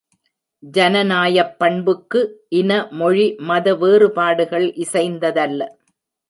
[0.63, 2.21] ஜனநாயப் பண்புக்கு
[2.49, 5.61] இன, மொழி, மத வேறுபாடுகள் இசைந்ததல்ல.